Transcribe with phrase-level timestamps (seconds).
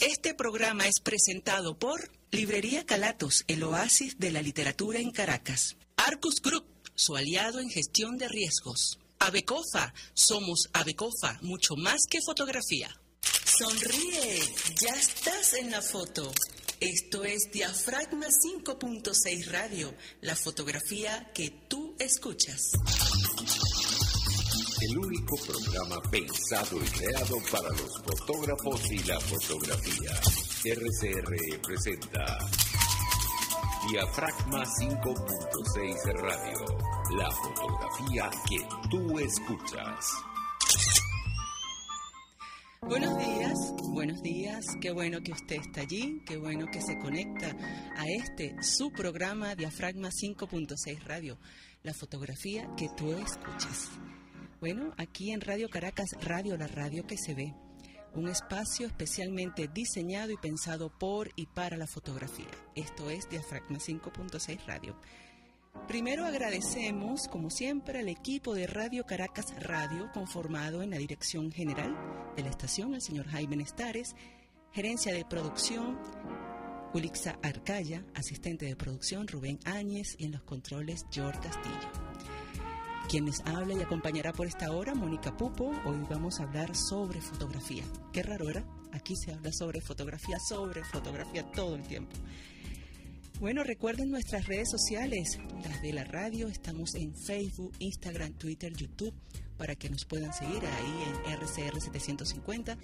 [0.00, 5.76] Este programa es presentado por Librería Calatos, el oasis de la literatura en Caracas.
[5.96, 8.98] Arcus Group, su aliado en gestión de riesgos.
[9.18, 12.94] Abecofa, somos Abecofa, mucho más que fotografía.
[13.44, 14.40] Sonríe,
[14.80, 16.30] ya estás en la foto.
[16.80, 22.72] Esto es Diafragma 5.6 Radio, la fotografía que tú escuchas.
[24.78, 30.10] El único programa pensado y creado para los fotógrafos y la fotografía.
[30.64, 32.38] RCR presenta
[33.90, 36.78] Diafragma 5.6 Radio,
[37.16, 40.12] la fotografía que tú escuchas.
[42.82, 47.56] Buenos días, buenos días, qué bueno que usted está allí, qué bueno que se conecta
[47.96, 51.38] a este su programa Diafragma 5.6 Radio,
[51.82, 53.88] la fotografía que tú escuchas.
[54.66, 57.54] Bueno, aquí en Radio Caracas, Radio, la radio que se ve,
[58.14, 62.50] un espacio especialmente diseñado y pensado por y para la fotografía.
[62.74, 64.98] Esto es Diafragma 5.6 Radio.
[65.86, 71.96] Primero agradecemos, como siempre, al equipo de Radio Caracas Radio, conformado en la dirección general
[72.34, 74.16] de la estación, el señor Jaime Nestares,
[74.72, 75.96] gerencia de producción,
[76.92, 82.05] Ulixa Arcaya, asistente de producción, Rubén Áñez, y en los controles, George Castillo.
[83.08, 85.70] Quienes habla y acompañará por esta hora, Mónica Pupo.
[85.84, 87.84] Hoy vamos a hablar sobre fotografía.
[88.12, 88.64] Qué raro era.
[88.92, 92.16] Aquí se habla sobre fotografía, sobre fotografía todo el tiempo.
[93.38, 99.14] Bueno, recuerden nuestras redes sociales, las de la radio, estamos en Facebook, Instagram, Twitter, YouTube,
[99.56, 102.76] para que nos puedan seguir ahí en RCR 750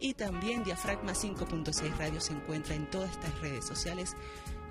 [0.00, 4.16] y también Diafragma 5.6 Radio se encuentra en todas estas redes sociales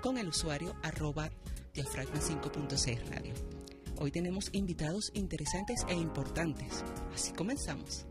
[0.02, 1.30] con el usuario arroba
[1.72, 3.32] Diafragma 5.6 Radio.
[4.00, 8.06] Hoy tenemos invitados interesantes e importantes, así comenzamos.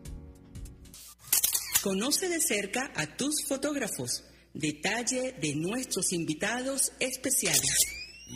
[1.82, 7.78] Conoce de cerca a tus fotógrafos detalle de nuestros invitados especiales.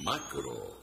[0.04, 0.80] Macro.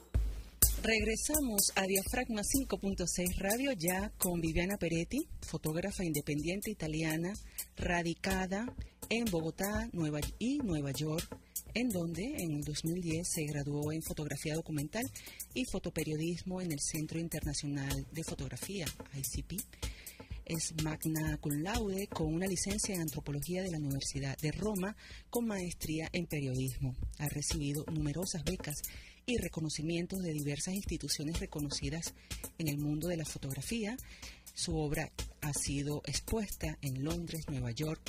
[0.82, 7.32] Regresamos a Diafragma 5.6 Radio ya con Viviana Peretti, fotógrafa independiente italiana,
[7.76, 8.66] radicada
[9.10, 11.36] en Bogotá Nueva y Nueva York,
[11.74, 15.10] en donde en el 2010 se graduó en fotografía documental
[15.54, 19.62] y fotoperiodismo en el Centro Internacional de Fotografía, ICP
[20.48, 24.96] es magna cum laude con una licencia en antropología de la Universidad de Roma
[25.28, 26.96] con maestría en periodismo.
[27.18, 28.76] Ha recibido numerosas becas
[29.26, 32.14] y reconocimientos de diversas instituciones reconocidas
[32.56, 33.94] en el mundo de la fotografía.
[34.54, 38.00] Su obra ha sido expuesta en Londres, Nueva York,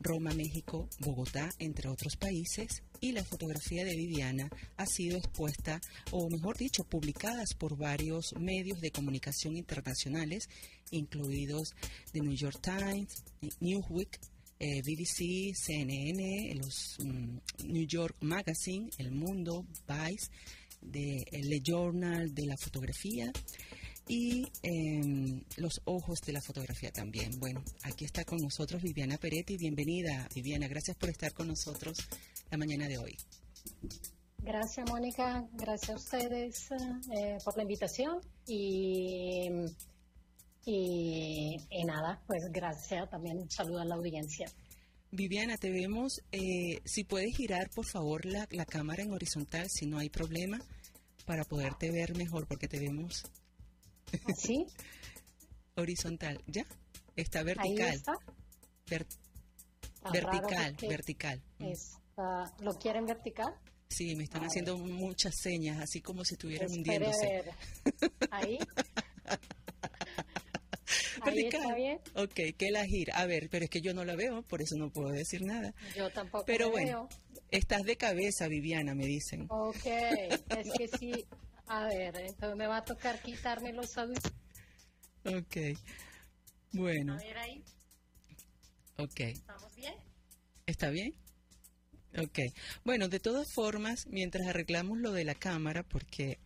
[0.00, 5.80] Roma, México, Bogotá, entre otros países, y la fotografía de Viviana ha sido expuesta,
[6.10, 10.48] o mejor dicho, publicadas por varios medios de comunicación internacionales,
[10.90, 11.74] incluidos
[12.12, 13.24] The New York Times,
[13.60, 14.18] Newsweek,
[14.58, 20.30] eh, BBC, CNN, los mm, New York Magazine, El Mundo, Vice,
[20.80, 23.30] de, el Journal de la Fotografía
[24.08, 27.38] y em, los ojos de la fotografía también.
[27.40, 29.56] Bueno, aquí está con nosotros Viviana Peretti.
[29.56, 30.68] Bienvenida, Viviana.
[30.68, 31.98] Gracias por estar con nosotros
[32.50, 33.16] la mañana de hoy.
[34.38, 35.44] Gracias, Mónica.
[35.54, 39.48] Gracias a ustedes eh, por la invitación y,
[40.64, 43.38] y, nada, pues gracias también.
[43.38, 44.48] Un saludo a la audiencia.
[45.10, 46.22] Viviana, te vemos.
[46.30, 50.60] Eh, si puedes girar, por favor, la, la cámara en horizontal, si no hay problema,
[51.24, 53.24] para poderte ver mejor, porque te vemos
[54.36, 54.66] ¿Sí?
[55.76, 56.64] Horizontal, ¿ya?
[57.16, 57.88] Está vertical.
[57.88, 58.18] Ahí está.
[60.12, 61.42] vertical, vertical.
[61.58, 61.72] Mm.
[62.64, 63.54] ¿Lo quieren vertical?
[63.88, 67.44] Sí, me están haciendo muchas señas, así como si estuvieran hundiéndose.
[68.30, 68.58] Ahí.
[71.22, 71.98] Ahí está bien.
[72.14, 73.16] Ok, que la gira.
[73.16, 75.74] A ver, pero es que yo no la veo, por eso no puedo decir nada.
[75.96, 77.08] Yo tampoco Pero bueno,
[77.50, 79.46] estás de cabeza, Viviana, me dicen.
[79.48, 81.26] Ok, es que sí,
[81.66, 84.32] a ver, entonces me va a tocar quitarme los audífonos.
[85.24, 85.56] Ok.
[86.72, 87.14] Bueno.
[87.14, 87.64] A ver ahí.
[88.98, 89.20] Ok.
[89.20, 89.94] ¿Estamos bien?
[90.66, 91.14] ¿Está bien?
[92.18, 92.38] Ok.
[92.84, 96.38] Bueno, de todas formas, mientras arreglamos lo de la cámara, porque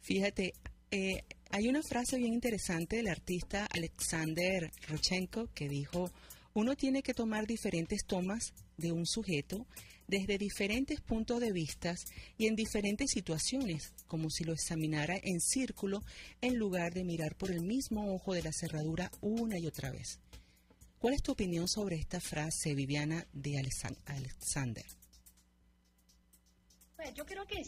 [0.00, 0.54] fíjate,
[0.90, 6.10] eh, hay una frase bien interesante del artista Alexander Rochenko que dijo,
[6.54, 9.66] uno tiene que tomar diferentes tomas de un sujeto
[10.08, 11.94] desde diferentes puntos de vista
[12.38, 16.02] y en diferentes situaciones, como si lo examinara en círculo
[16.40, 20.20] en lugar de mirar por el mismo ojo de la cerradura una y otra vez.
[20.98, 24.84] ¿Cuál es tu opinión sobre esta frase, Viviana, de Alexander?
[26.96, 27.62] Pues yo creo que,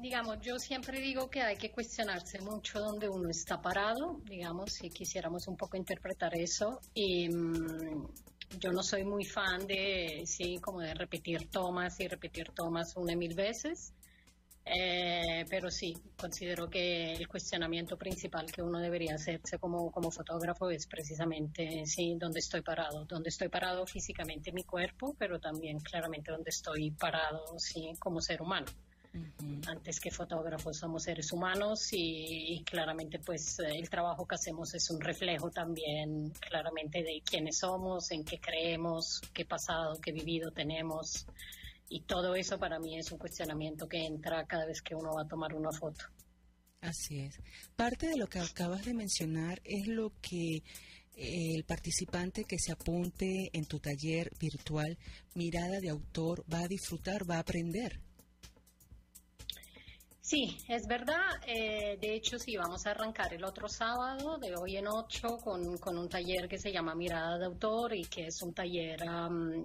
[0.00, 4.90] digamos, yo siempre digo que hay que cuestionarse mucho dónde uno está parado, digamos, si
[4.90, 6.80] quisiéramos un poco interpretar eso.
[6.92, 8.08] Y, mm,
[8.58, 13.14] yo no soy muy fan de, sí, como de repetir tomas y repetir tomas una
[13.16, 13.94] mil veces.
[14.64, 20.70] Eh, pero sí, considero que el cuestionamiento principal que uno debería hacerse como, como fotógrafo
[20.70, 26.30] es precisamente, sí, dónde estoy parado, dónde estoy parado físicamente mi cuerpo, pero también claramente
[26.30, 28.66] dónde estoy parado, sí, como ser humano.
[29.66, 35.00] Antes que fotógrafos somos seres humanos y, claramente pues el trabajo que hacemos es un
[35.00, 41.26] reflejo también claramente de quiénes somos, en qué creemos, qué pasado, qué vivido tenemos
[41.88, 45.22] y todo eso para mí es un cuestionamiento que entra cada vez que uno va
[45.22, 46.06] a tomar una foto.
[46.80, 47.38] Así es.
[47.76, 50.62] Parte de lo que acabas de mencionar es lo que
[51.14, 54.98] eh, el participante que se apunte en tu taller virtual
[55.34, 58.00] Mirada de Autor va a disfrutar, va a aprender.
[60.32, 61.42] Sí, es verdad.
[61.46, 65.76] Eh, de hecho, sí, vamos a arrancar el otro sábado, de hoy en ocho, con,
[65.76, 69.00] con un taller que se llama Mirada de Autor y que es un taller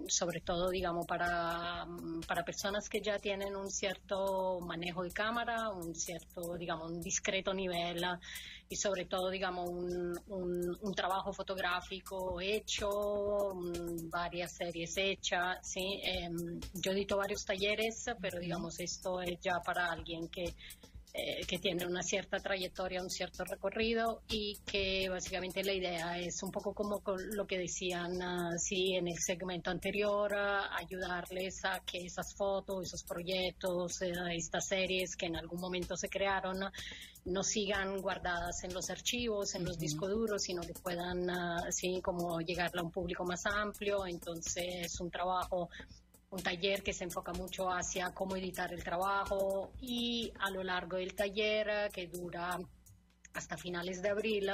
[0.10, 1.88] sobre todo, digamos, para,
[2.28, 7.54] para personas que ya tienen un cierto manejo de cámara, un cierto, digamos, un discreto
[7.54, 8.04] nivel
[8.70, 13.54] y sobre todo, digamos, un, un, trabajo fotográfico hecho,
[14.10, 16.02] varias series hechas, ¿sí?
[16.04, 20.54] Em, yo edito varios talleres, pero digamos, esto es ya para alguien que
[21.20, 26.44] eh, que tiene una cierta trayectoria, un cierto recorrido y que básicamente la idea es
[26.44, 27.02] un poco como
[27.34, 34.00] lo que decían así en el segmento anterior, ayudarles a que esas fotos, esos proyectos,
[34.04, 36.60] eh, estas series que en algún momento se crearon
[37.26, 42.40] no sigan guardadas en los archivos, en los discos duros, sino que puedan así como
[42.40, 44.06] llegar a un público más amplio.
[44.06, 45.70] Entonces es un trabajo
[46.30, 50.98] un taller que se enfoca mucho hacia cómo editar el trabajo y a lo largo
[50.98, 52.60] del taller que dura
[53.38, 54.50] hasta finales de abril.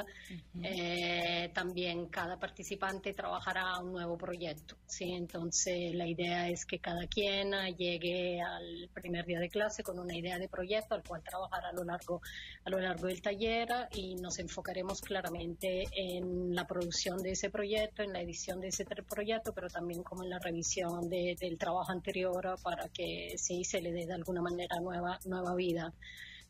[0.62, 4.76] Eh, también cada participante trabajará un nuevo proyecto.
[4.86, 5.12] ¿sí?
[5.12, 10.14] Entonces, la idea es que cada quien llegue al primer día de clase con una
[10.14, 12.20] idea de proyecto al cual trabajar a lo largo,
[12.64, 18.02] a lo largo del taller y nos enfocaremos claramente en la producción de ese proyecto,
[18.02, 22.56] en la edición de ese proyecto, pero también como en la revisión del trabajo anterior
[22.62, 25.92] para que sí se le dé de alguna manera nueva, nueva vida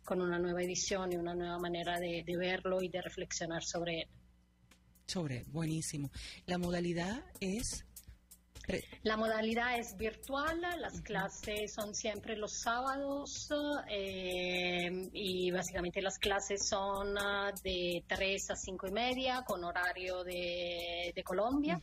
[0.05, 4.09] con una nueva edición y una nueva manera de, verlo y de reflexionar sobre él.
[5.06, 6.11] Sobre, buenísimo.
[6.47, 7.85] La modalidad es
[9.03, 13.49] la modalidad es virtual, las clases son siempre los sábados
[13.89, 20.25] eh, y básicamente las clases son ah, de 3 a 5 y media con horario
[20.25, 21.81] de, Colombia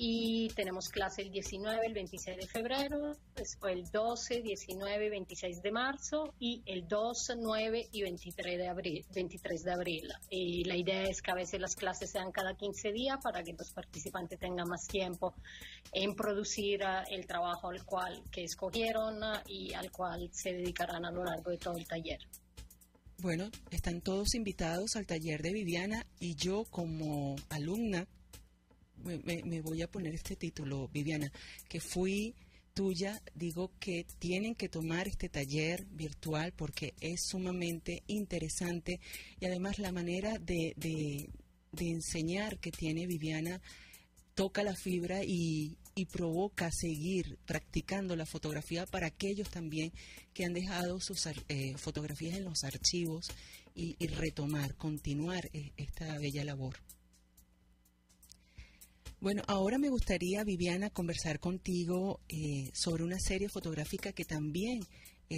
[0.00, 5.60] y tenemos clase el 19, el 26 de febrero, después el 12, 19 y 26
[5.60, 9.04] de marzo y el 2, 9 y 23 de abril.
[9.12, 10.08] 23 de abril.
[10.30, 13.52] Y la idea es que a veces las clases sean cada 15 días para que
[13.54, 15.34] los participantes tengan más tiempo
[15.92, 21.04] en producir ah, el trabajo al cual que escogieron ah, y al cual se dedicarán
[21.04, 22.20] a lo largo de todo el taller.
[23.20, 28.06] Bueno, están todos invitados al taller de Viviana y yo como alumna
[29.02, 31.30] me, voy a poner este título, Viviana,
[31.68, 32.34] que fui
[32.74, 39.00] tuya, digo que tienen que tomar este taller virtual porque es sumamente interesante
[39.40, 41.28] y además la manera de, de,
[41.80, 43.60] enseñar que tiene Viviana
[44.34, 49.92] toca la fibra y, y, provoca seguir practicando la fotografía para aquellos también
[50.32, 53.26] que han dejado sus eh, fotografías en los archivos
[53.74, 56.76] y, retomar, continuar eh, esta bella labor.
[59.20, 64.80] Bueno, ahora me gustaría, Viviana, conversar contigo eh, sobre una serie fotográfica que también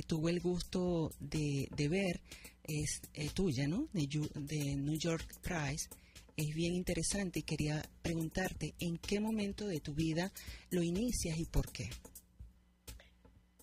[0.07, 2.21] tuve el gusto de, ver,
[2.65, 3.01] es
[3.35, 3.89] tuya, ¿no?
[3.93, 5.89] De, de, New York Prize.
[6.37, 10.33] Es bien interesante y quería preguntarte en qué momento de tu vida
[10.71, 11.91] lo inicias y por qué.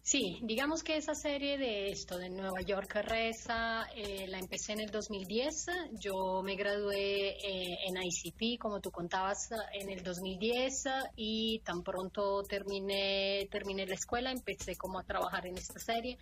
[0.07, 4.79] Sí, digamos que esa serie de esto, de Nueva York Reza, eh, la empecé en
[4.79, 5.65] el 2010.
[5.99, 10.85] Yo me gradué eh, en ICP, como tú contabas, en el 2010
[11.17, 16.17] y tan pronto terminé, terminé la escuela, empecé como a trabajar en esta serie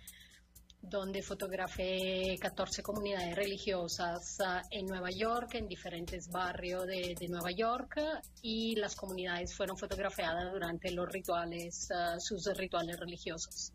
[0.88, 8.00] donde fotografé 14 comunidades religiosas ah, en Nueva York, en diferentes barrios de, Nueva York,
[8.42, 13.72] y las comunidades fueron fotografiadas durante los rituales, ah, sus rituales religiosos.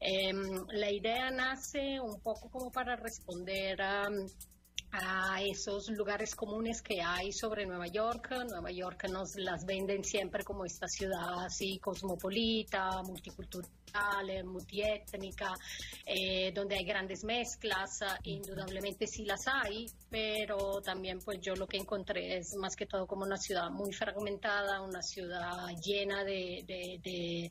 [0.00, 4.08] Em, la idea nace un poco como para responder a
[4.92, 8.30] a esos lugares comunes que hay sobre Nueva York.
[8.48, 15.52] Nueva York nos las venden siempre como esta ciudad así cosmopolita, multicultural, multiétnica,
[16.06, 18.00] eh, donde hay grandes mezclas.
[18.24, 23.06] Indudablemente sí las hay, pero también pues yo lo que encontré es más que todo
[23.06, 27.50] como una ciudad muy fragmentada, una ciudad llena de de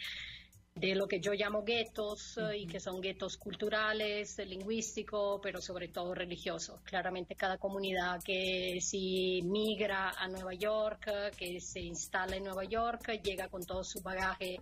[0.82, 6.14] lo que yo llamo guetos eh, y que son guetos culturales, lingüísticos, pero sobre todo
[6.14, 6.82] religiosos.
[6.82, 13.22] Claramente cada comunidad que si migra a Nueva York, que se instala en Nueva York,
[13.24, 14.60] llega con todo su bagaje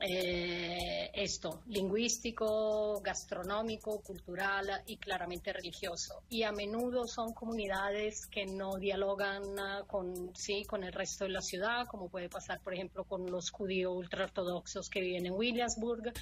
[0.00, 6.22] eh, esto, lingüístico, gastronómico, cultural y claramente religioso.
[6.28, 11.30] Y a menudo son comunidades que no dialogan ah, con, sí, con el resto de
[11.30, 16.12] la ciudad, como puede pasar, por ejemplo, con los judíos ultraortodoxos que viven en Williamsburg.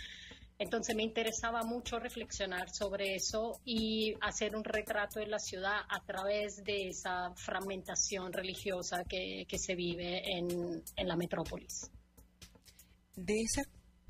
[0.59, 6.01] Entonces me interesaba mucho reflexionar sobre eso y hacer un retrato de la ciudad a
[6.05, 11.91] través de esa fragmentación religiosa que, se vive en la metrópolis.
[13.17, 13.63] De, esa,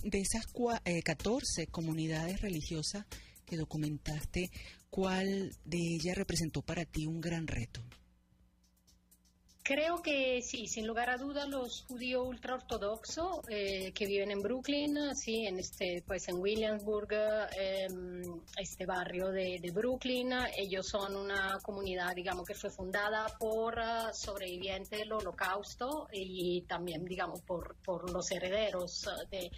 [0.03, 0.47] de esas
[1.05, 3.05] 14 eh, comunidades religiosas
[3.45, 4.51] que documentaste,
[4.91, 7.83] ¿cuál de ellas representó para ti un gran reto?
[9.65, 15.15] Creo que sí, sin lugar a dudas, los judíos ultraortodoxos eh, que viven en Brooklyn,
[15.15, 17.13] sí, en este, pues en Williamsburg,
[17.57, 24.13] em, este barrio de, Brooklyn, ellos son una comunidad, digamos, que fue fundada por uh,
[24.13, 29.49] sobrevivientes del Holocausto y también, digamos, por, por los herederos de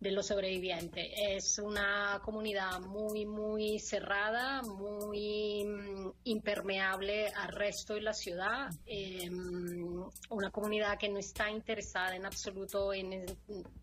[0.00, 1.06] de los sobrevivientes.
[1.16, 10.04] Es una comunidad muy, muy cerrada, muy mm, impermeable al resto de la ciudad, em,
[10.30, 13.24] una comunidad que no está interesada en absoluto en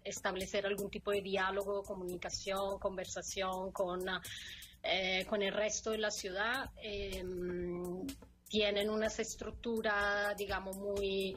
[0.03, 4.05] establecer algún tipo de diálogo, comunicación, conversación con,
[4.83, 6.69] eh, con el resto de la ciudad.
[6.77, 8.05] Em,
[8.47, 11.35] tienen unas estructuras, digamos, muy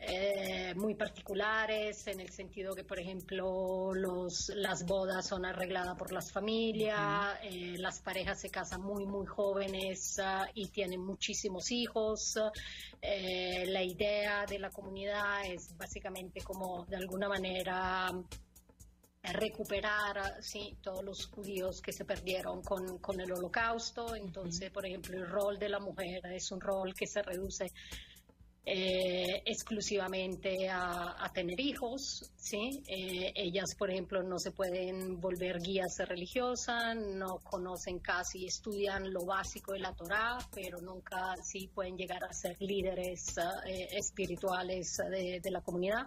[0.00, 6.12] eh, muy particulares, en el sentido que, por ejemplo, los, las bodas son arregladas por
[6.12, 12.38] las familias, eh, las parejas se casan muy, muy jóvenes ah, y tienen muchísimos hijos.
[13.02, 18.12] Eh, la idea de la comunidad es básicamente como, de alguna manera,
[19.22, 20.78] recuperar ¿sí?
[20.80, 24.14] todos los judíos que se perdieron con, con el holocausto.
[24.14, 27.72] Entonces, por ejemplo, el rol de la mujer es un rol que se reduce
[28.70, 32.82] eh, exclusivamente a, tener hijos, ¿sí?
[32.86, 39.24] Eh, ellas, por ejemplo, no se pueden volver guías religiosas, no conocen casi, estudian lo
[39.24, 45.40] básico de la Torá, pero nunca sí pueden llegar a ser líderes eh, espirituales de,
[45.42, 46.02] de la comunidad.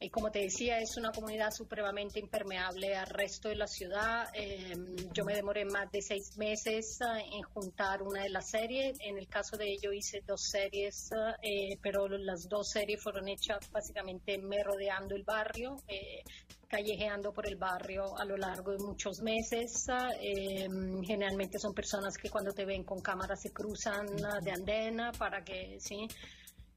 [0.00, 4.26] Y como te decía, es una comunidad supremamente impermeable al resto de la ciudad.
[4.34, 8.98] Em, yo me demoré más de seis meses ah, en juntar una de las series.
[9.00, 13.28] En el caso de ello hice dos series, ah, eh, pero las dos series fueron
[13.28, 16.22] hechas básicamente me rodeando el barrio, eh,
[16.68, 19.86] callejeando por el barrio a lo largo de muchos meses.
[20.20, 24.06] Em, generalmente son personas que cuando te ven con cámaras se cruzan
[24.42, 26.08] de andena para que, sí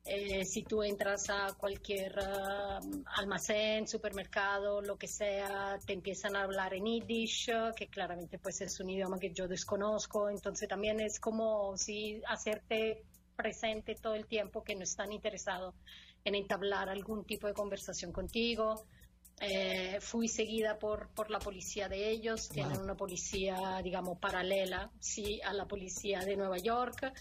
[0.09, 6.43] eh, si tú entras a cualquier um, almacén, supermercado, lo que sea, te empiezan a
[6.43, 11.19] hablar en Yiddish, que claramente pues es un idioma que yo desconozco, entonces también es
[11.19, 13.03] como si hacerte
[13.35, 15.75] presente todo el tiempo que no están interesados
[16.23, 18.85] en entablar algún tipo de conversación contigo.
[19.39, 25.39] Eh, fui seguida por, por la policía de ellos, tienen una policía, digamos, paralela, sí,
[25.43, 27.13] a la policía de Nueva York.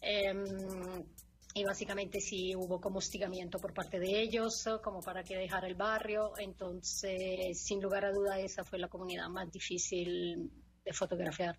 [0.00, 1.04] Em,
[1.54, 5.74] y básicamente sí hubo como hostigamiento por parte de ellos, como para que dejara el
[5.74, 6.32] barrio.
[6.38, 10.50] Entonces, sin lugar a duda, esa fue la comunidad más difícil
[10.84, 11.58] de fotografiar.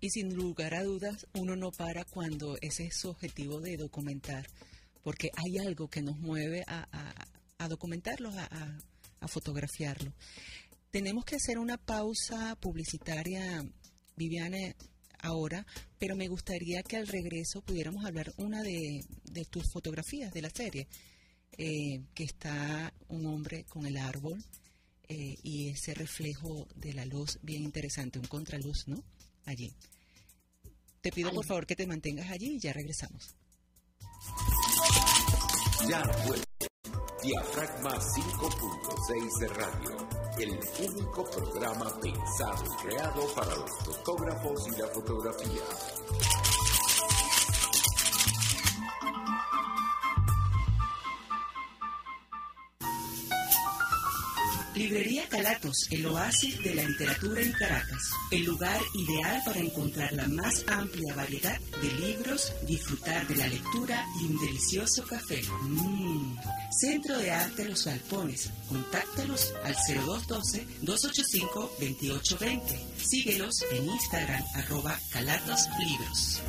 [0.00, 4.46] Y sin lugar a dudas, uno no para cuando ese es su objetivo de documentar,
[5.02, 6.86] porque hay algo que nos mueve a,
[7.58, 8.78] a, documentarlo, a,
[9.20, 10.12] a fotografiarlo.
[10.90, 13.62] Tenemos que hacer una pausa publicitaria,
[14.16, 14.76] Viviane,
[15.20, 15.66] ahora,
[15.98, 19.04] pero me gustaría que al regreso pudiéramos hablar una de,
[19.50, 20.88] tus fotografías de la serie,
[21.58, 24.42] eh, que está un hombre con el árbol
[25.08, 29.02] eh, y ese reflejo de la luz bien interesante, un contraluz, ¿no?
[29.44, 29.72] Allí.
[31.00, 33.34] Te pido por favor que te mantengas allí y ya regresamos.
[35.88, 36.40] Ya fue.
[37.22, 44.86] Diafragma 5.6 de radio el único programa pensado y creado para los fotógrafos y la
[44.88, 46.45] fotografía.
[54.76, 58.10] Librería Calatos, el oasis de la literatura en Caracas.
[58.30, 64.04] El lugar ideal para encontrar la más amplia variedad de libros, disfrutar de la lectura
[64.20, 65.40] y un delicioso café.
[65.62, 66.36] Mmm.
[66.78, 68.50] Centro de Arte Los Galpones.
[68.68, 72.60] Contáctalos al 0212-285-2820.
[72.98, 76.42] Síguelos en Instagram, arroba Calatos Libros.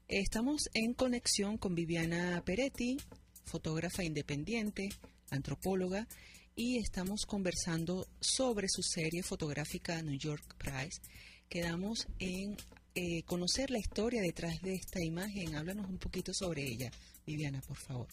[0.08, 2.98] Estamos en conexión con Viviana Peretti,
[3.46, 4.90] fotógrafa independiente,
[5.32, 6.08] antropóloga,
[6.56, 11.02] y estamos conversando sobre su serie fotográfica New York Prize.
[11.48, 12.58] Quedamos en
[12.96, 15.56] eh, conocer la historia detrás de esta imagen.
[15.56, 16.92] Háblanos un poquito sobre ella,
[17.26, 18.08] Viviana, por favor.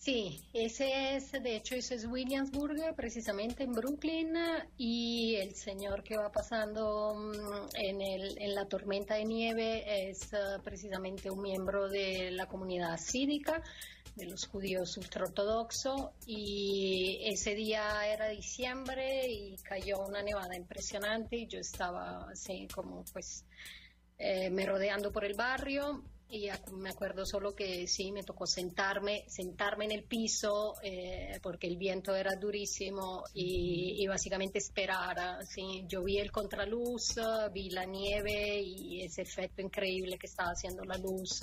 [0.00, 4.34] Sí, ese es, de hecho, ese es Williamsburg, precisamente en Brooklyn,
[4.78, 10.32] y el señor que va pasando mm, en, el, en la tormenta de nieve es
[10.32, 13.62] uh, precisamente un miembro de la comunidad cívica
[14.14, 21.46] de los judíos ultraortodoxos y ese día era diciembre y cayó una nevada impresionante y
[21.46, 23.44] yo estaba así como pues
[24.18, 29.24] eh, me rodeando por el barrio y me acuerdo solo que sí, me tocó sentarme,
[29.26, 35.44] sentarme en el piso eh, porque el viento era durísimo y, básicamente esperar.
[35.44, 35.84] ¿sí?
[35.88, 37.16] Yo vi el contraluz,
[37.52, 41.40] vi la nieve y ese efecto increíble que estaba haciendo la luz.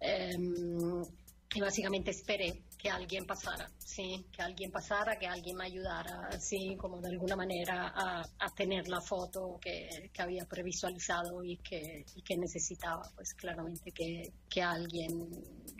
[0.00, 1.04] Em,
[1.52, 6.76] y básicamente esperé que alguien pasara, sí, que alguien pasara, que alguien me ayudara, sí,
[6.76, 13.10] como de alguna manera a, tener la foto que, había previsualizado y que, que necesitaba,
[13.14, 15.28] pues claramente que, que alguien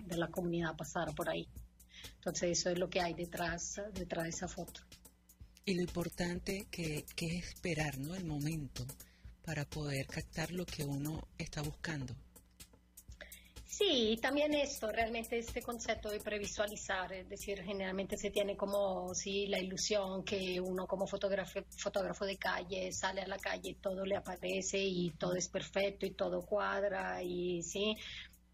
[0.04, 1.46] de la comunidad pasara por ahí.
[2.16, 4.80] Entonces eso es lo que hay detrás, detrás de esa foto.
[5.64, 8.14] Y lo importante que, que es esperar, ¿no?
[8.14, 8.84] El momento
[9.44, 12.14] para poder captar lo que uno está buscando.
[13.80, 19.46] Sí, también esto, realmente este concepto de previsualizar, es decir, generalmente se tiene como sí,
[19.46, 24.16] la ilusión que uno como fotógrafo, fotógrafo de calle sale a la calle, todo le
[24.16, 27.96] aparece y todo es perfecto y todo cuadra y sí,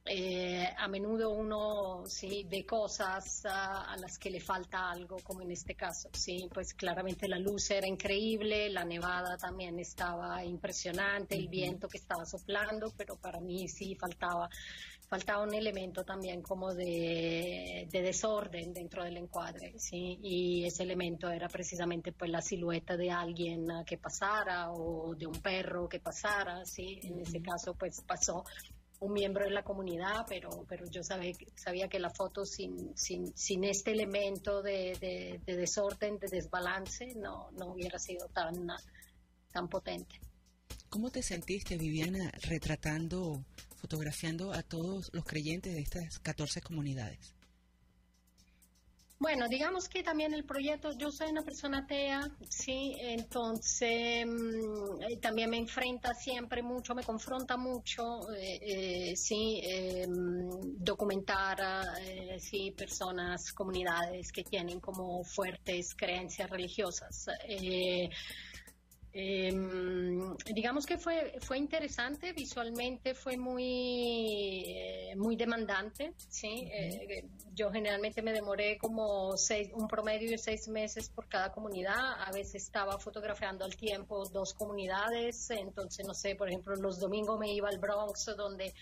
[0.04, 5.42] eh, a menudo uno sí ve cosas a, a, las que le falta algo, como
[5.42, 6.08] en este caso.
[6.12, 11.98] Sí, pues claramente la luz era increíble, la nevada también estaba impresionante, el viento que
[11.98, 14.48] estaba soplando, pero para mí sí faltaba
[15.08, 20.18] faltaba un elemento también como de, desorden dentro del encuadre, ¿sí?
[20.22, 25.40] Y ese elemento era precisamente pues la silueta de alguien que pasara o de un
[25.40, 27.00] perro que pasara, ¿sí?
[27.02, 28.44] En ese caso pues pasó
[28.98, 33.36] un miembro de la comunidad, pero, pero yo sabía, sabía que la foto sin, sin,
[33.36, 38.68] sin este elemento de, de, desorden, de desbalance, no, no hubiera sido tan,
[39.52, 40.18] tan potente.
[40.88, 43.44] ¿Cómo te sentiste, Viviana, retratando
[43.76, 47.36] fotografiando a todos los creyentes de estas 14 comunidades?
[49.18, 55.16] Bueno, digamos que también el proyecto, yo soy una persona atea, sí, entonces mm, eh,
[55.16, 61.56] también me enfrenta siempre mucho, me confronta mucho, eh, eh, sí, em, documentar,
[62.38, 67.26] sí, personas, comunidades que tienen como fuertes creencias religiosas.
[69.18, 74.62] Em, digamos que fue, fue interesante, visualmente fue muy,
[75.16, 76.68] muy demandante, ¿sí?
[77.55, 81.96] yo generalmente me demoré como seis, un promedio de seis meses por cada comunidad.
[82.26, 85.48] A veces estaba fotografiando al tiempo dos comunidades.
[85.48, 88.74] Entonces, no sé, por ejemplo, los domingos me iba al Bronx, donde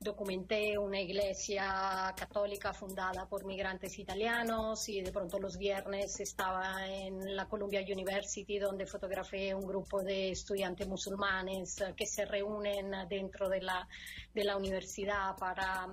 [0.00, 7.34] documenté una iglesia católica fundada por migrantes italianos y de pronto los viernes estaba en
[7.34, 13.60] la Columbia University donde fotografié un grupo de estudiantes musulmanes que se reúnen dentro de
[13.60, 13.88] la,
[14.32, 15.88] de la universidad para,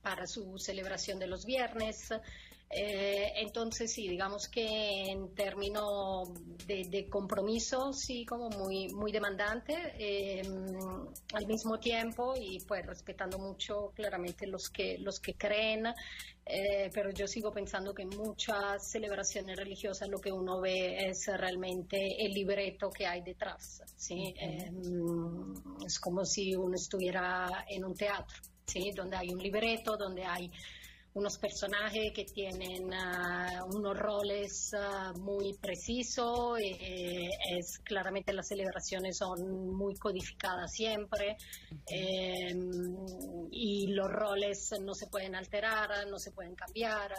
[0.00, 2.08] para su celebración de los viernes.
[2.70, 6.28] Eh, entonces, sí, digamos que en términos
[6.66, 10.42] de, compromiso, sí, como muy, muy demandante, eh,
[11.32, 15.86] al mismo tiempo y pues respetando mucho claramente los que, los que creen,
[16.44, 21.26] eh, pero yo sigo pensando que en muchas celebraciones religiosas lo que uno ve es
[21.26, 24.34] realmente el libreto que hay detrás, ¿sí?
[25.86, 28.92] es como si uno estuviera en un teatro, ¿sí?
[28.94, 30.50] Donde hay un libreto, donde hay
[31.14, 39.16] unos personajes que tienen ah, unos roles ah, muy precisos, eh, es claramente las celebraciones
[39.16, 41.36] son muy codificadas siempre
[41.86, 42.96] em,
[43.50, 47.12] y los roles no se pueden alterar, no se pueden cambiar.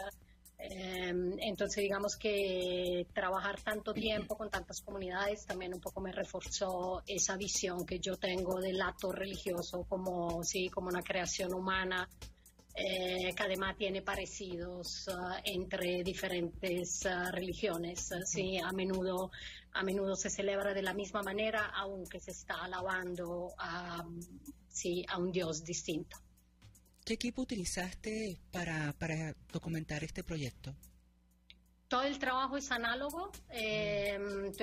[0.62, 7.02] Em, entonces, digamos que trabajar tanto tiempo con tantas comunidades también un poco me reforzó
[7.06, 12.06] esa visión que yo tengo del acto religioso como, sí, como una creación humana
[12.74, 18.10] eh, que además tiene parecidos uh, entre diferentes uh, religiones.
[18.12, 19.30] Uh, sí, a menudo,
[19.72, 24.04] a menudo se celebra de la misma manera, aunque se está alabando a,
[24.68, 26.16] sí, a un Dios distinto.
[27.04, 30.76] ¿Qué equipo utilizaste para, para documentar este proyecto?
[31.90, 34.16] Todo el trabajo es análogo, eh,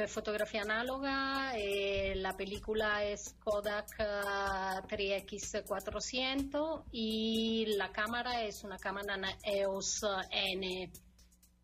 [0.08, 3.98] fotografía análoga, eh, la película es Kodak
[4.88, 10.90] 3X400 eh, y la cámara es una cámara EOS N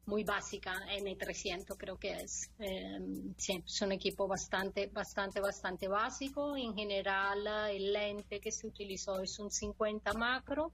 [0.06, 2.52] muy básica, N300 creo que es.
[2.60, 6.58] Em, sí, es un equipo bastante, bastante, bastante básico.
[6.58, 10.74] En general el lente que se utilizó es un 50 macro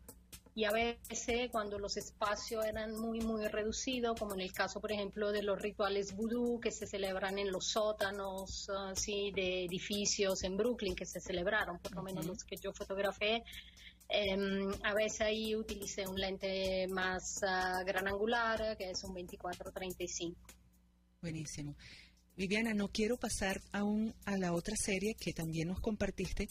[0.55, 4.91] y a veces cuando los espacios eran muy, muy reducidos, como en el caso, por
[4.91, 10.57] ejemplo, de los rituales vudú que se celebran en los sótanos así de edificios en
[10.57, 13.43] Brooklyn, que se celebraron, por lo menos los que yo fotografié,
[14.09, 20.35] em, a veces ahí utilicé un lente más uh, gran angular, que es un 24-35.
[21.21, 21.75] Buenísimo.
[22.39, 26.47] Viviana, no quiero pasar aún a la otra serie que también nos compartiste,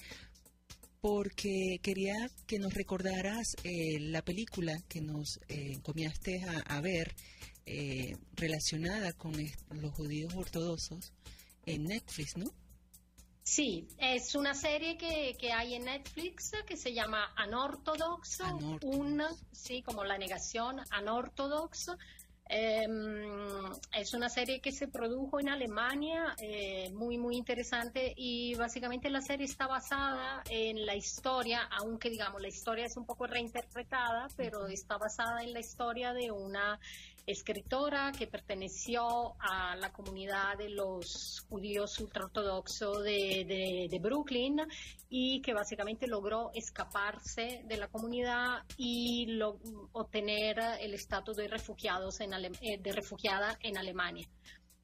[1.00, 2.14] porque quería
[2.46, 7.14] que nos recordaras eh, la película que nos eh, encomiaste a, ver
[7.66, 9.32] eh, relacionada con
[9.70, 11.12] los judíos ortodoxos
[11.66, 12.46] en Netflix, ¿no?
[13.42, 18.44] Sí, es una serie que, que hay en Netflix que se llama Anortodoxo,
[18.82, 21.96] una, sí, como la negación, Anortodoxo,
[22.48, 29.10] Em, es una serie que se produjo en Alemania, eh, muy, muy interesante y básicamente
[29.10, 34.28] la serie está basada en la historia, aunque digamos la historia es un poco reinterpretada,
[34.36, 36.80] pero está basada en la historia de una
[37.28, 44.56] escritora que perteneció a la comunidad de los judíos ultraortodoxos de, de, Brooklyn
[45.10, 49.26] y que básicamente logró escaparse de la comunidad y
[49.92, 54.26] obtener el estatus de, refugiados en, eh, de refugiada en Alemania.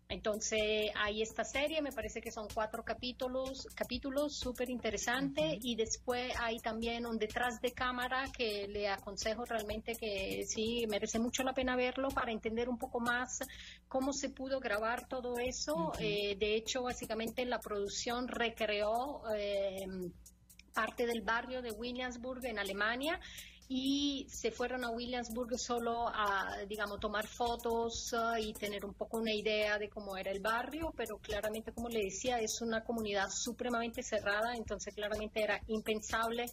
[0.08, 6.32] Entonces hay esta serie, me parece que son cuatro capítulos, capítulos súper interesantes y después
[6.40, 11.54] hay también un detrás de cámara que le aconsejo realmente que sí merece mucho la
[11.54, 13.40] pena verlo para entender un poco más
[13.88, 15.92] cómo se pudo grabar todo eso.
[15.98, 19.86] Eh, de hecho, básicamente la producción recreó eh,
[20.74, 23.18] parte del barrio de Williamsburg en Alemania
[23.68, 29.18] y se fueron a Williamsburg solo a, digamos, tomar fotos uh, y tener un poco
[29.18, 33.30] una idea de cómo era el barrio, pero claramente, como le decía, es una comunidad
[33.30, 36.46] supremamente cerrada, entonces claramente era impensable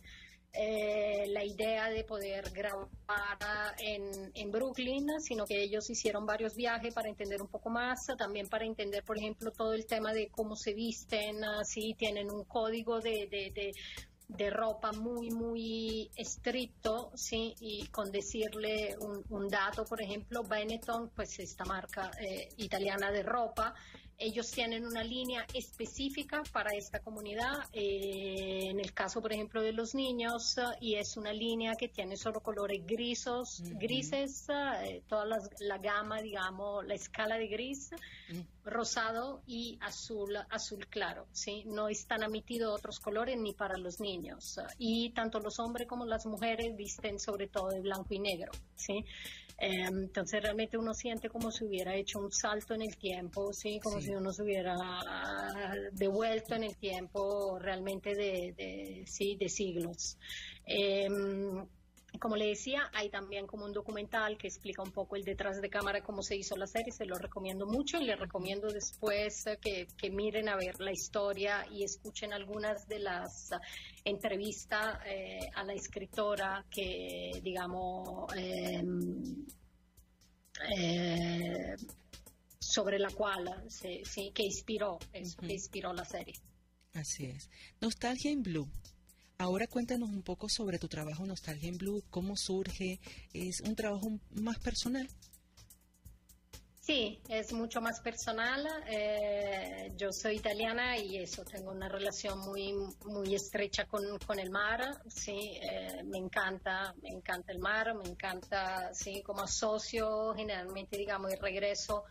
[0.54, 6.94] eh, la idea de poder grabar en, en, Brooklyn, sino que ellos hicieron varios viajes
[6.94, 10.58] para entender un poco más, también para entender, por ejemplo, todo el tema de cómo
[10.58, 13.30] se visten, si tienen un código de
[14.50, 17.56] ropa muy, muy estricto, ¿sí?
[17.60, 18.96] Y con decirle
[19.30, 23.74] un, dato, por ejemplo, Benetton, pues esta marca eh, italiana de ropa,
[24.22, 29.74] ellos tienen una línea específica para esta comunidad, eh, en el caso, por ejemplo, de
[29.74, 34.48] los niños, y es una línea que tiene solo colores grisos, grises,
[34.84, 35.26] eh, toda
[35.60, 37.90] la gama, digamos, la escala de gris.
[38.64, 41.64] rosado y azul, azul claro, ¿sí?
[41.66, 44.60] No están emitidos otros colores ni para los niños.
[44.78, 49.04] Y tanto los hombres como las mujeres visten sobre todo de blanco y negro, ¿sí?
[49.58, 53.80] Em, entonces realmente uno siente como si hubiera hecho un salto en el tiempo, ¿sí?
[53.80, 54.76] Como si uno se hubiera
[55.94, 60.18] devuelto en el tiempo realmente de, sí, de siglos.
[60.66, 61.66] Em,
[62.20, 65.70] como le decía, hay también como un documental que explica un poco el detrás de
[65.70, 70.10] cámara, cómo se hizo la serie, se lo recomiendo mucho y le recomiendo después que,
[70.12, 73.50] miren a ver la historia y escuchen algunas de las
[74.04, 79.46] entrevistas eh, a la escritora que, digamos, em,
[80.78, 81.76] eh,
[82.62, 86.36] sobre la cual sí, que inspiró, que inspiró la serie.
[86.94, 87.50] Así es.
[87.82, 88.70] Nostalgia en Blue
[89.42, 93.00] Ahora cuéntanos un poco sobre tu trabajo Nostalgia en Blue, cómo surge,
[93.34, 95.10] es un trabajo más personal.
[96.80, 98.68] Sí, es mucho más personal.
[98.88, 104.04] Eh, yo soy italiana y eso, tengo una relación muy, muy estrecha con,
[104.38, 105.02] el mar.
[105.08, 111.32] Sí, eh, me encanta, me encanta el mar, me encanta, sí, como asocio generalmente, digamos,
[111.32, 112.04] el regreso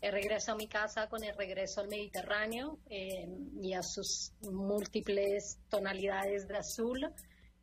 [0.00, 3.28] regreso a mi casa con el regreso al Mediterráneo eh,
[3.60, 7.12] y a sus múltiples tonalidades de azul.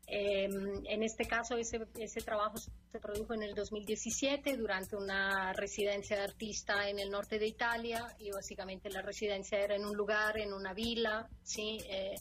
[0.08, 6.17] Eh, en este caso, ese, ese trabajo se produjo en el 2017 durante una residencia
[6.17, 10.38] de artista en el norte de Italia y básicamente la residencia era en un lugar,
[10.38, 11.80] en una vila, ¿sí?
[11.89, 12.15] Eh,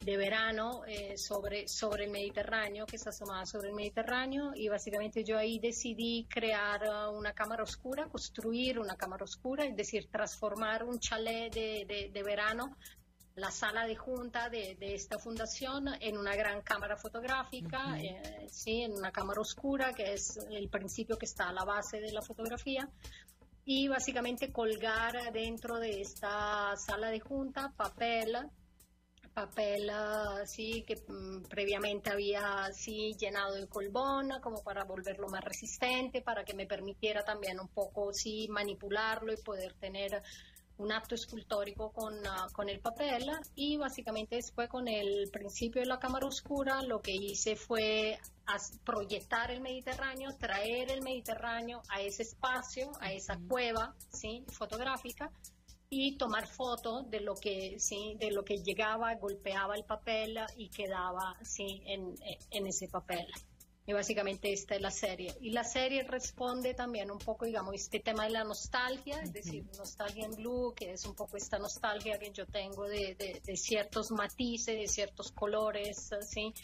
[0.00, 5.24] de verano eh, sobre, sobre el Mediterráneo, que se asomaba sobre el Mediterráneo, y básicamente
[5.24, 10.84] yo ahí decidí crear uh, una cámara oscura, construir una cámara oscura, es decir, transformar
[10.84, 12.78] un chalet de, de, verano,
[13.34, 18.80] la sala de junta de, de, esta fundación, en una gran cámara fotográfica, eh, sí,
[18.80, 22.22] en una cámara oscura, que es el principio que está a la base de la
[22.22, 22.88] fotografía
[23.66, 28.50] y básicamente colgar dentro de esta sala de junta papel
[29.40, 36.20] papel así que mm, previamente había así llenado de colbón como para volverlo más resistente
[36.20, 40.22] para que me permitiera también un poco sí manipularlo y poder tener
[40.76, 45.88] un acto escultórico con, ah, con el papel y básicamente después con el principio de
[45.88, 48.18] la cámara oscura lo que hice fue
[48.84, 54.44] proyectar el Mediterráneo, traer el Mediterráneo a ese espacio, a esa cueva ¿sí?
[54.48, 55.30] fotográfica
[55.92, 60.68] y tomar fotos de lo que sí de lo que llegaba golpeaba el papel y
[60.70, 62.14] quedaba sí en,
[62.50, 63.26] en, ese papel.
[63.86, 65.34] Y básicamente esta es la serie.
[65.40, 69.64] Y la serie responde también un poco digamos este tema de la nostalgia es decir
[69.76, 74.12] nostalgia en blue que es un poco esta nostalgia que yo tengo de, de, ciertos
[74.12, 76.54] matices de ciertos colores sí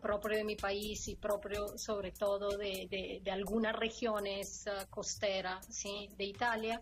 [0.00, 5.66] propio de mi país y propio sobre todo de, de, de algunas regiones uh, costeras
[5.68, 6.08] ¿sí?
[6.16, 6.80] de Italia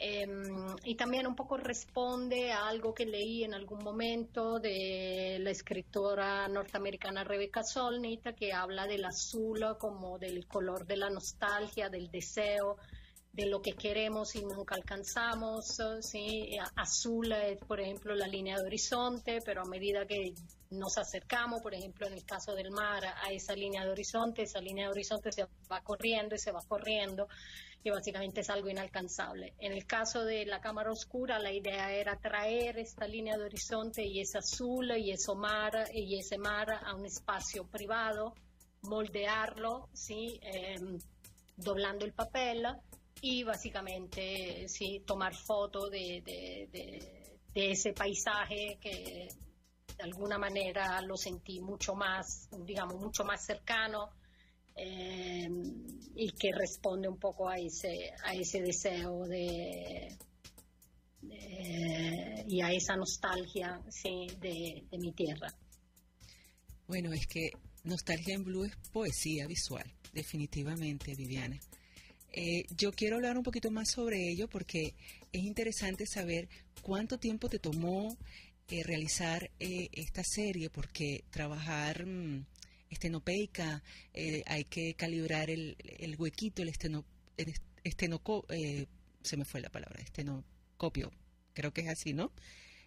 [0.00, 5.50] Em, y también un poco responde a algo que leí en algún momento de la
[5.50, 12.12] escritora norteamericana Rebecca Solnit, que habla del azul como del color de la nostalgia, del
[12.12, 12.76] deseo,
[13.32, 15.80] de lo que queremos y nunca alcanzamos.
[16.00, 16.56] ¿sí?
[16.76, 20.32] Azul es, por ejemplo, la línea de horizonte, pero a medida que
[20.70, 24.60] nos acercamos, por ejemplo, en el caso del mar, a esa línea de horizonte, esa
[24.60, 27.28] línea de horizonte se va corriendo y se va corriendo
[27.82, 29.54] que básicamente es algo inalcanzable.
[29.58, 34.04] En el caso de la cámara oscura, la idea era traer esta línea de horizonte
[34.04, 38.34] y ese azul y ese mar y ese mar a un espacio privado,
[38.82, 40.40] moldearlo, ¿sí?
[40.42, 40.98] Em,
[41.56, 42.66] doblando el papel
[43.20, 46.68] y básicamente sí, tomar foto de, de,
[47.54, 49.28] de ese paisaje que
[49.98, 54.10] de alguna manera lo sentí mucho más, digamos, mucho más cercano
[54.76, 55.48] eh,
[56.14, 60.16] y que responde un poco a ese, a ese deseo de,
[62.46, 65.52] y a esa nostalgia sí, de, mi tierra.
[66.86, 67.50] Bueno, es que
[67.84, 71.60] Nostalgia en Blue es poesía visual, definitivamente, Viviana.
[72.32, 74.94] Eh, yo quiero hablar un poquito más sobre ello porque
[75.32, 76.48] es interesante saber
[76.82, 78.16] cuánto tiempo te tomó
[78.68, 82.44] eh, realizar esta serie, porque trabajar mm,
[82.90, 83.82] estenopeica,
[84.14, 87.04] eh, hay que calibrar el, el huequito, el, esteno,
[87.36, 87.54] el
[88.48, 88.86] eh,
[89.22, 91.10] se me fue la palabra, estenocopio,
[91.54, 92.32] creo que es así, ¿no?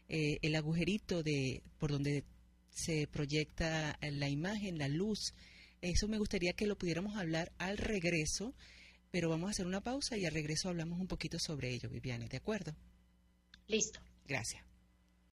[0.10, 2.24] Eh, el agujerito de por donde
[2.72, 5.34] se proyecta la imagen, la luz.
[5.82, 8.54] Eso me gustaría que lo pudiéramos hablar al regreso,
[9.10, 12.28] pero vamos a hacer una pausa y al regreso hablamos un poquito sobre ello, Viviana,
[12.28, 12.76] ¿de acuerdo?
[13.68, 14.00] Listo.
[14.28, 14.71] Gracias.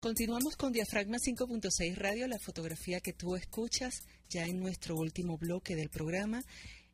[0.05, 5.77] Continuamos con Diafragma 5.6 Radio, la fotografía que tú escuchas ya en nuestro último bloque
[5.77, 6.45] del programa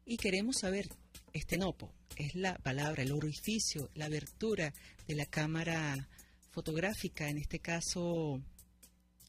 [0.07, 0.89] y queremos saber
[1.33, 4.73] estenopo, es la palabra, el orificio, la abertura
[5.09, 6.09] de la cámara
[6.53, 8.41] fotográfica, en este caso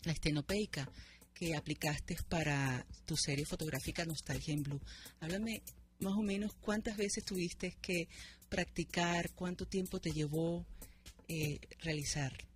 [0.03, 0.87] la estenopeica,
[1.33, 4.81] que aplicaste para tu serie fotográfica Nostalgia en Blue.
[5.21, 5.63] Háblame
[5.97, 8.07] más o menos cuántas veces tuviste que
[8.47, 10.67] practicar, cuánto tiempo te llevó
[11.27, 12.50] eh, realizar.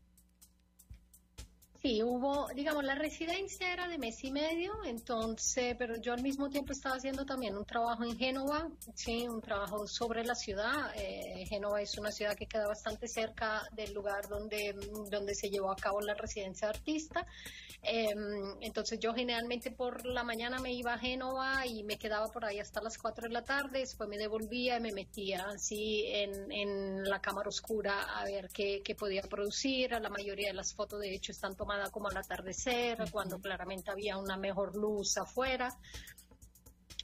[1.86, 6.50] Sí, hubo, digamos, la residencia era de mes y medio, entonces, pero yo al mismo
[6.50, 10.92] tiempo estaba haciendo también un trabajo en Génova, sí, un trabajo sobre la ciudad.
[10.96, 14.74] Eh, Génova es una ciudad que queda bastante cerca del lugar donde,
[15.12, 17.28] donde se llevó a cabo la residencia de artista.
[17.84, 22.46] Em, entonces yo generalmente por la mañana me iba a Génova y me quedaba por
[22.46, 26.52] ahí hasta las 4 de la tarde, después me devolvía y me metía así en,
[26.52, 29.92] en la cámara oscura a ver qué, qué podía producir.
[29.92, 34.18] La mayoría de las fotos de hecho están tomadas como al atardecer, cuando claramente había
[34.18, 35.70] una mejor luz afuera.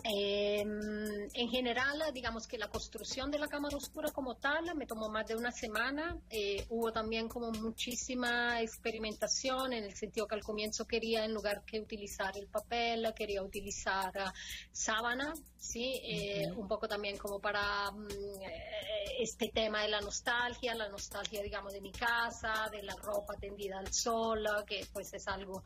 [0.03, 5.09] Em, en general, digamos que la construcción de la cámara oscura como tal me tomó
[5.09, 6.17] más de una semana.
[6.29, 11.63] Eh, hubo también como muchísima experimentación en el sentido que al comienzo quería, en lugar
[11.65, 14.31] que utilizar el papel, quería utilizar uh,
[14.71, 16.01] sábana, ¿sí?
[16.03, 18.07] Eh, un poco también como para mm,
[18.41, 23.35] eh, este tema de la nostalgia, la nostalgia, digamos, de mi casa, de la ropa
[23.35, 25.63] tendida al sol, que pues es algo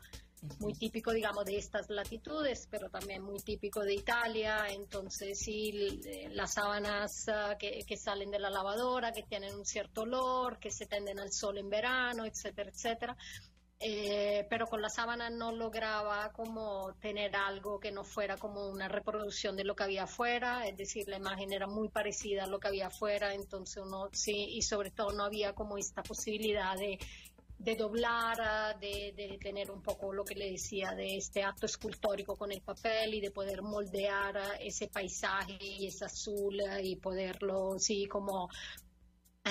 [0.58, 4.66] muy típico, digamos, de estas latitudes, pero también muy típico de Italia.
[4.68, 10.58] Entonces, sí, las sábanas ah, que, salen de la lavadora, que tienen un cierto olor,
[10.58, 13.16] que se tenden al sol en verano, etcétera, etcétera.
[13.78, 18.88] Eh, pero con la sábana no lograba como tener algo que no fuera como una
[18.88, 22.58] reproducción de lo que había afuera, es decir, la imagen era muy parecida a lo
[22.58, 26.98] que había afuera, entonces uno sí, y sobre todo no había como esta posibilidad de
[27.58, 32.36] de doblar, ah, de, tener un poco lo que le decía de este acto escultórico
[32.36, 36.96] con el papel y de poder moldear ah, ese paisaje y ese azul ah, y
[36.96, 38.48] poderlo, sí, como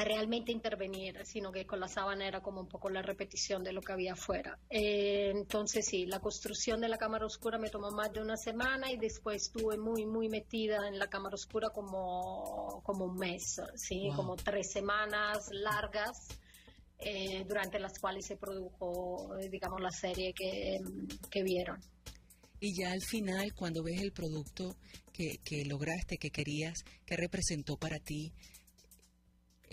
[0.03, 3.81] realmente intervenir, sino que con la sábana era como un poco la repetición de lo
[3.81, 4.59] que había afuera.
[4.69, 8.91] Eh, entonces sí, la construcción de la cámara oscura me tomó más de una semana
[8.91, 14.09] y después estuve muy, muy metida en la cámara oscura como, como un mes, sí,
[14.15, 16.27] como tres semanas largas
[16.99, 21.79] eh, durante las cuales se produjo, eh, digamos, la serie que, vieron.
[22.59, 24.75] Y ya al final, cuando ves el producto
[25.13, 28.33] que, que lograste, que querías, ¿qué representó para ti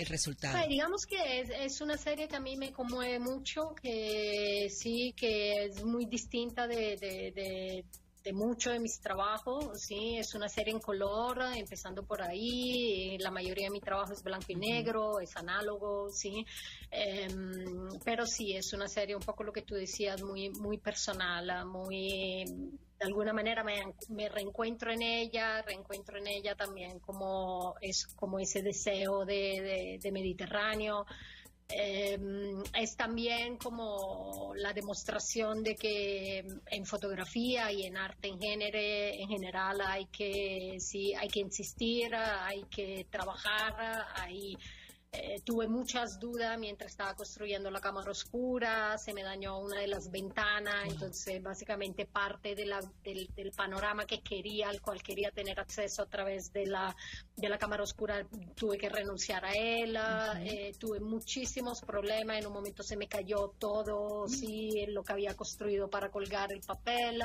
[0.03, 0.57] el resultado?
[0.57, 5.15] Pues, digamos que es, es, una serie que a mí me conmueve mucho, que sí,
[5.17, 7.85] que es muy distinta de, de
[8.23, 13.31] de mucho de mis trabajos, sí, es una serie en color, empezando por ahí, la
[13.31, 16.47] mayoría de mi trabajo es blanco y negro, es análogo, sí,
[16.91, 21.67] em, pero sí, es una serie un poco lo que tú decías, muy, muy personal,
[21.67, 22.45] muy,
[23.03, 28.38] de alguna manera me, me reencuentro en ella, reencuentro en ella también como, es, como
[28.38, 31.05] ese deseo de, de Mediterráneo,
[31.75, 38.79] Em, es también como la demostración de que en fotografía y en arte en, género,
[38.79, 44.57] en general hay que, sí, hay que insistir, hay que trabajar, hay
[45.14, 49.87] eh, tuve muchas dudas mientras estaba construyendo la cámara oscura, se me dañó una de
[49.87, 55.61] las ventanas, entonces básicamente parte de la, del, panorama que quería, al cual quería tener
[55.61, 56.96] acceso a través de la,
[57.37, 59.98] de la cámara oscura, tuve que renunciar a él,
[60.40, 65.37] eh, tuve muchísimos problemas, en un momento se me cayó todo, sí, lo que había
[65.37, 67.22] construido para colgar el papel.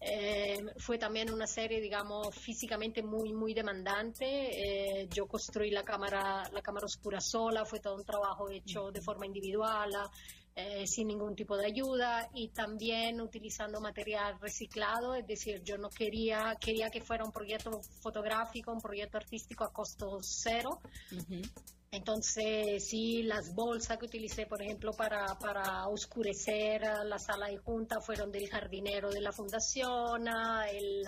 [0.00, 4.24] Eh, fue también una serie, digamos, físicamente muy, muy demandante.
[4.26, 9.00] Eh, yo construí la cámara, la cámara oscura sola, fue todo un trabajo hecho de
[9.00, 9.90] forma individual,
[10.54, 15.90] eh, sin ningún tipo de ayuda y también utilizando material reciclado, es decir, yo no
[15.90, 20.80] quería, quería que fuera un proyecto fotográfico, un proyecto artístico a costo cero.
[21.90, 28.00] Entonces, sí, las bolsas que utilicé, por ejemplo, para, para oscurecer la sala de junta
[28.00, 30.26] fueron del jardinero de la fundación,
[30.70, 31.04] el,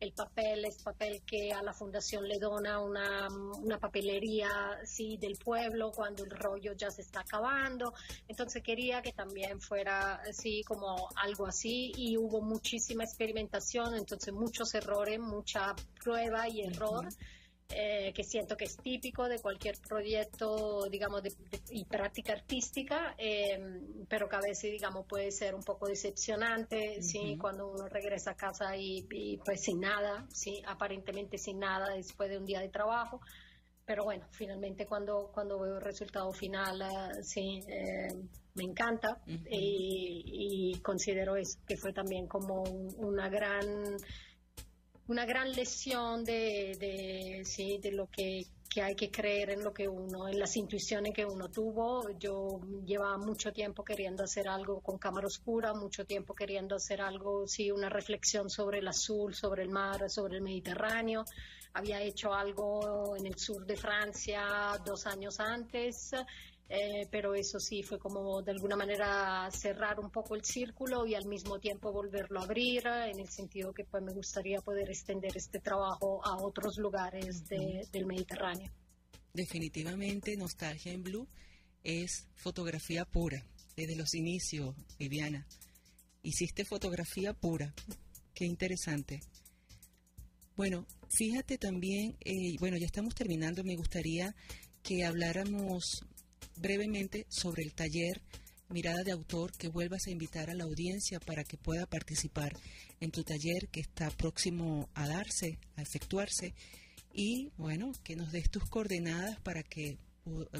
[0.00, 3.28] el papel es papel que a la fundación le dona una,
[3.62, 4.48] una papelería
[4.84, 7.94] sí, del pueblo cuando el rollo ya se está acabando.
[8.28, 14.74] Entonces quería que también fuera así como algo así y hubo muchísima experimentación, entonces muchos
[14.74, 17.08] errores, mucha prueba y error.
[17.70, 21.34] Eh, que siento que es típico de cualquier proyecto, digamos, de,
[21.70, 27.36] y práctica artística, em, pero que a veces, digamos, puede ser un poco decepcionante, ¿sí?
[27.38, 30.62] Cuando uno regresa a casa y, pues sin nada, ¿sí?
[30.66, 33.20] Aparentemente sin nada después de un día de trabajo.
[33.84, 38.08] Pero bueno, finalmente cuando, cuando veo el resultado final, uh, sí, eh,
[38.54, 42.62] me encanta y, considero eso, que fue también como
[42.96, 43.96] una gran
[45.08, 49.72] una gran lección de, de, sí, de lo que, que, hay que creer en lo
[49.72, 52.10] que uno, en las intuiciones que uno tuvo.
[52.18, 57.46] Yo llevaba mucho tiempo queriendo hacer algo con cámara oscura, mucho tiempo queriendo hacer algo,
[57.46, 61.24] sí, una reflexión sobre el azul, sobre el mar, sobre el Mediterráneo.
[61.72, 66.12] Había hecho algo en el sur de Francia dos años antes
[66.70, 71.14] eh, pero eso sí fue como de alguna manera cerrar un poco el círculo y
[71.14, 75.34] al mismo tiempo volverlo a abrir en el sentido que pues me gustaría poder extender
[75.34, 78.70] este trabajo a otros lugares del Mediterráneo.
[79.32, 81.26] Definitivamente Nostalgia en Blue
[81.84, 85.46] es fotografía pura, desde los inicios, Viviana.
[86.22, 87.72] Hiciste fotografía pura,
[88.34, 89.20] qué interesante.
[90.54, 94.34] Bueno, fíjate también, eh, bueno, ya estamos terminando, me gustaría
[94.82, 96.04] que habláramos
[96.56, 98.22] brevemente sobre el taller
[98.70, 102.52] Mirada de Autor, que vuelvas a invitar a la audiencia para que pueda participar
[103.00, 106.54] en tu taller que está próximo a darse, a efectuarse,
[107.14, 109.98] y bueno, que nos des tus coordenadas para que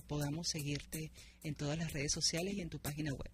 [0.07, 1.13] podamos seguirte
[1.43, 3.31] en todas las redes sociales y en tu página web.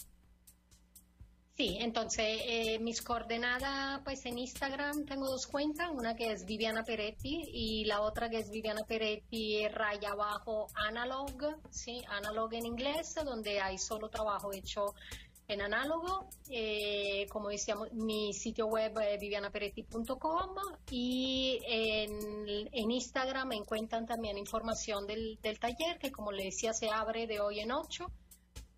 [1.57, 6.82] Sí, entonces eh, mis coordenadas, pues en Instagram tengo dos cuentas, una que es Viviana
[6.82, 13.14] Peretti y la otra que es Viviana Peretti raya abajo analog, sí, analog en inglés,
[13.24, 14.94] donde hay solo trabajo hecho
[15.46, 16.28] en análogo.
[16.50, 20.57] Eh, como decíamos, mi sitio web es vivianaperetti.com
[20.90, 26.72] y en, en, Instagram me encuentran también información del, del taller que como le decía
[26.72, 28.11] se abre de hoy en ocho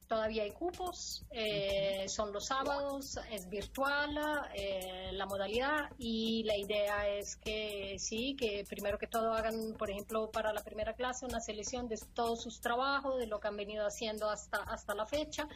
[0.08, 4.16] Todavía hay cupos, eh, son los sábados, es virtual
[4.54, 9.90] eh, la modalidad y la idea es que sí, que primero que todo hagan, por
[9.90, 13.56] ejemplo, para la primera clase una selección de todos sus trabajos, de lo que han
[13.56, 15.48] venido haciendo hasta, hasta la fecha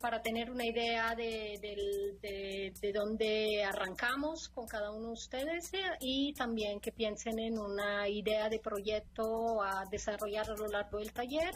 [0.00, 5.70] para tener una idea de, de, de, dónde arrancamos con cada uno de ustedes
[6.00, 11.12] y también que piensen en una idea de proyecto a desarrollar a lo largo del
[11.12, 11.52] taller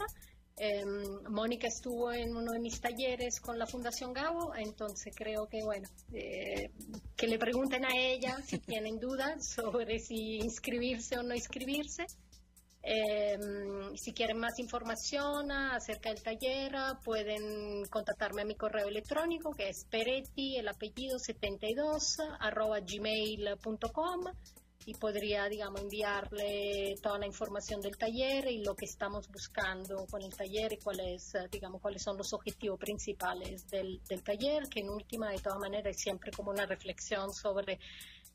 [0.61, 5.63] Em, Mónica estuvo en uno de mis talleres con la Fundación Gabo, entonces creo que,
[5.63, 6.69] bueno, eh,
[7.15, 12.05] que le pregunten a ella si tienen dudas sobre si inscribirse o no inscribirse.
[12.81, 16.73] Em, si quieren más información acerca del taller,
[17.05, 24.25] pueden contactarme a mi correo electrónico que es peretti, el apellido 72, arroba gmail.com
[24.85, 30.21] y podría, digamos, enviarle toda la información del taller y lo que estamos buscando con
[30.21, 34.79] el taller y cuáles, eh, digamos, cuáles son los objetivos principales del, del taller, que
[34.79, 37.79] en última, de todas maneras, es siempre como una reflexión sobre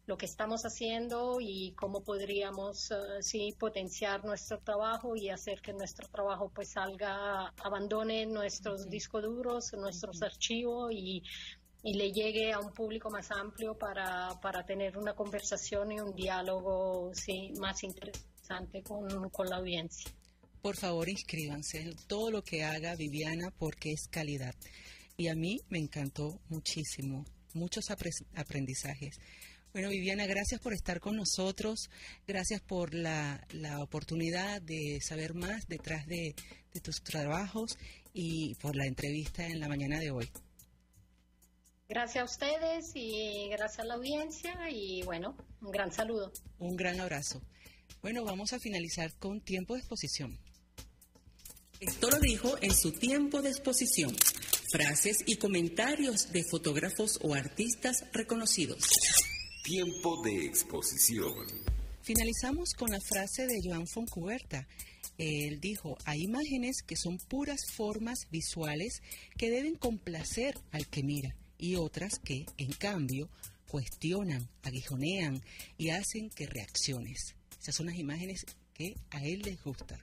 [0.07, 5.73] lo que estamos haciendo y cómo podríamos uh, sí potenciar nuestro trabajo y hacer que
[5.73, 11.23] nuestro trabajo pues salga abandone nuestros discos duros nuestros archivos y
[11.85, 16.15] y le llegue a un público más amplio para, para tener una conversación y un
[16.15, 20.11] diálogo sí, más interesante con, con la audiencia.
[20.63, 21.95] Por favor, inscríbanse.
[22.07, 24.55] Todo lo que haga Viviana porque es calidad.
[25.19, 29.19] Y a mí me encantó muchísimo, muchos aprendizajes.
[29.75, 31.91] Bueno, Viviana, gracias por estar con nosotros,
[32.27, 36.35] gracias por la, la oportunidad de saber más detrás de,
[36.73, 37.77] de tus trabajos
[38.15, 40.31] y por la entrevista en la mañana de hoy.
[41.87, 46.33] Gracias a ustedes y gracias a la audiencia y bueno, un gran saludo.
[46.59, 47.43] Un gran abrazo.
[48.01, 50.39] Bueno, vamos a finalizar con tiempo de exposición.
[51.81, 54.17] Esto lo dijo en su tiempo de exposición.
[54.73, 58.89] Frases y comentarios de fotógrafos o artistas reconocidos.
[59.63, 61.47] Tiempo de exposición.
[62.01, 64.67] Finalizamos con la frase de Joan Foncuberta.
[65.19, 69.03] Él dijo, hay imágenes que son puras formas visuales
[69.37, 73.31] que deben complacer al que mira y otras que, en cambio,
[73.69, 75.43] cuestionan, aguijonean
[75.79, 77.37] y hacen que reacciones.
[77.59, 78.45] Esas son las imágenes
[78.75, 79.99] que a él les gusta.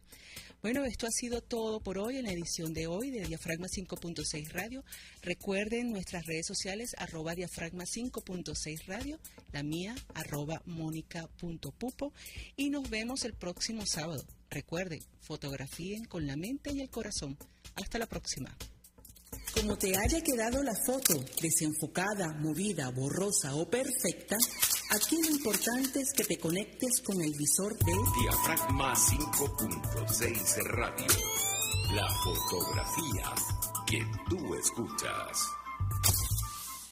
[0.63, 4.49] Bueno, esto ha sido todo por hoy en la edición de hoy de Diafragma 5.6
[4.49, 4.83] Radio.
[5.21, 9.19] Recuerden nuestras redes sociales arroba diafragma 5.6 Radio,
[9.51, 12.11] la mía arroba mónica.pupo
[12.55, 14.25] y nos vemos el próximo sábado.
[14.49, 17.37] Recuerden, fotografíen con la mente y el corazón.
[17.75, 18.57] Hasta la próxima.
[19.61, 24.35] Como te haya quedado la foto, desenfocada, movida, borrosa o perfecta,
[24.89, 31.07] aquí lo importante es que te conectes con el visor de Diafragma 5.6 Radio.
[31.93, 33.33] La fotografía
[33.85, 35.60] que tú escuchas.